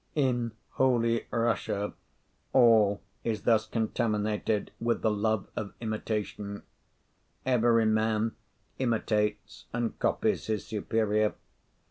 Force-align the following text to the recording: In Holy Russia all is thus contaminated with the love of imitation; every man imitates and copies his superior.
In 0.15 0.53
Holy 0.71 1.27
Russia 1.29 1.93
all 2.53 3.01
is 3.23 3.43
thus 3.43 3.67
contaminated 3.67 4.71
with 4.79 5.03
the 5.03 5.11
love 5.11 5.47
of 5.55 5.75
imitation; 5.79 6.63
every 7.45 7.85
man 7.85 8.31
imitates 8.79 9.65
and 9.71 9.99
copies 9.99 10.47
his 10.47 10.65
superior. 10.65 11.35